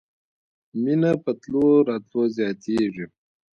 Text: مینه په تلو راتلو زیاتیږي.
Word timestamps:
مینه 0.81 1.11
په 1.23 1.31
تلو 1.41 1.65
راتلو 1.89 2.21
زیاتیږي. 2.37 3.05